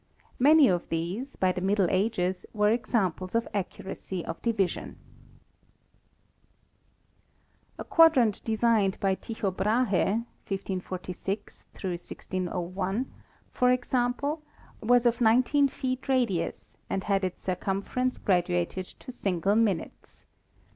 [0.39, 4.97] Many of these, by the Middle Ages, were examples of ac curacy of division.
[7.77, 13.13] A quadrant designed by Tycho Brahe (1 546 1601),
[13.51, 14.41] for 14 ASTRONOMY example,
[14.81, 20.25] was of 19 feet radius and had its circumference graduated to single minutes.